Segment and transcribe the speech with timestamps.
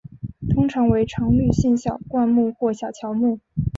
[0.49, 3.39] 通常为常绿性小灌木或小乔木。